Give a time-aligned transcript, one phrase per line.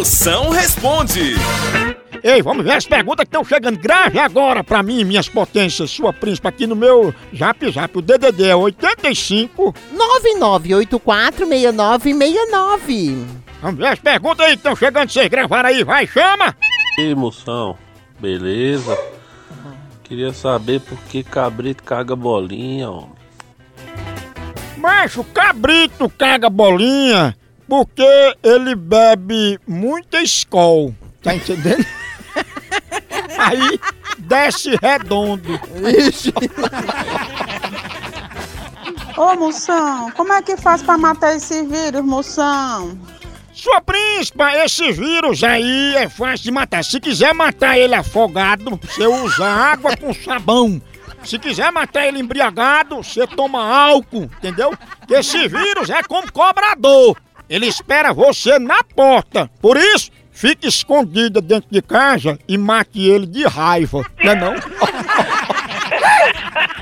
[0.00, 1.34] Moção responde.
[2.24, 3.76] Ei, vamos ver as perguntas que estão chegando.
[3.78, 7.98] Grave agora pra mim, minhas potências, sua príncipe, aqui no meu Zap Zap.
[7.98, 13.26] O DDD é 85 9984 6969.
[13.60, 15.10] Vamos ver as perguntas aí que estão chegando.
[15.10, 16.56] Vocês gravaram aí, vai, chama!
[16.98, 17.76] Ei, moção,
[18.18, 18.96] beleza?
[20.04, 23.10] Queria saber por que cabrito caga bolinha, homem.
[24.78, 27.36] Macho, cabrito caga bolinha
[27.70, 30.92] porque ele bebe muita escol.
[31.22, 31.86] Tá entendendo?
[33.38, 33.78] Aí
[34.18, 35.54] desce redondo.
[35.86, 36.32] Ixi.
[39.16, 42.98] Ô, moção, como é que faz pra matar esse vírus, moção?
[43.52, 46.82] Sua príncipa, esse vírus aí é fácil de matar.
[46.84, 50.80] Se quiser matar ele afogado, você usa água com sabão.
[51.24, 54.72] Se quiser matar ele embriagado, você toma álcool, entendeu?
[55.00, 57.14] Porque esse vírus é como cobrador.
[57.50, 59.50] Ele espera você na porta.
[59.60, 64.06] Por isso, fique escondida dentro de casa e mate ele de raiva.
[64.22, 64.54] Não é não?